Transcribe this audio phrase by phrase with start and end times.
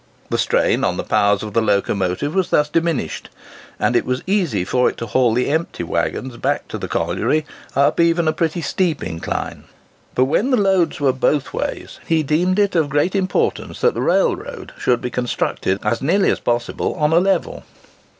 [0.31, 3.29] The strain on the powers of the locomotive was thus diminished,
[3.79, 7.45] and it was easy for it to haul the empty waggons back to the colliery
[7.75, 9.65] up even a pretty steep incline.
[10.15, 14.01] But when the loads were both ways, he deemed it of great importance that the
[14.01, 17.63] railroad should be constructed as nearly as possible on a level.